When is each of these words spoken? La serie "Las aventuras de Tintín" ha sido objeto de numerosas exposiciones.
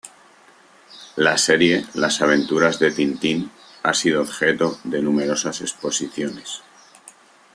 La 1.17 1.37
serie 1.37 1.85
"Las 1.93 2.23
aventuras 2.23 2.79
de 2.79 2.89
Tintín" 2.89 3.51
ha 3.83 3.93
sido 3.93 4.23
objeto 4.23 4.79
de 4.83 4.99
numerosas 4.99 5.61
exposiciones. 5.61 6.63